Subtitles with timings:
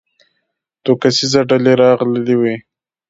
[0.83, 2.55] دوه کسیزه ډله راغلې وه.